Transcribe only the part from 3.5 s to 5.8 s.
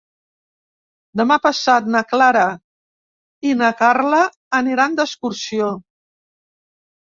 i na Carla aniran d'excursió.